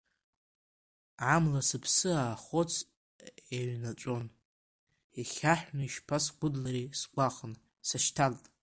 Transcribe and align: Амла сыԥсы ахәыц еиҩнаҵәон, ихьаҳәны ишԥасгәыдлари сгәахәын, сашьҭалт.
Амла 1.33 1.61
сыԥсы 1.67 2.09
ахәыц 2.17 2.71
еиҩнаҵәон, 3.55 4.25
ихьаҳәны 5.21 5.83
ишԥасгәыдлари 5.85 6.93
сгәахәын, 6.99 7.53
сашьҭалт. 7.87 8.43